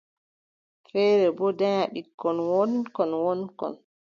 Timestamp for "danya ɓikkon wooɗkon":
1.59-3.11